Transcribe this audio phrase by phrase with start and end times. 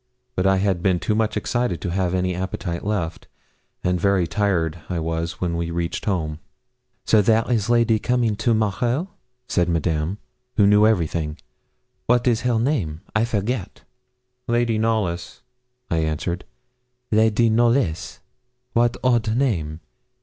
[0.35, 3.27] But I had been too much excited to have any appetite left,
[3.83, 6.39] and very tired I was when we reached home.
[7.05, 9.09] 'So, there is lady coming to morrow?'
[9.47, 10.17] said Madame,
[10.57, 11.37] who knew everything.
[12.09, 13.01] 'Wat is her name?
[13.15, 13.83] I forget.'
[14.47, 15.43] 'Lady Knollys,'
[15.91, 16.45] I answered.
[17.11, 18.21] 'Lady Knollys
[18.73, 19.81] wat odd name!